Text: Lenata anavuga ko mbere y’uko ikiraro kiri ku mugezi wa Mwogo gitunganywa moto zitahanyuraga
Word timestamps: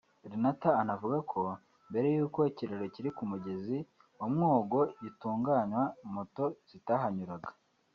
Lenata 0.29 0.69
anavuga 0.81 1.17
ko 1.31 1.41
mbere 1.89 2.07
y’uko 2.15 2.39
ikiraro 2.49 2.85
kiri 2.93 3.09
ku 3.17 3.23
mugezi 3.31 3.77
wa 4.19 4.27
Mwogo 4.33 4.81
gitunganywa 5.01 5.83
moto 6.13 6.45
zitahanyuraga 6.69 7.49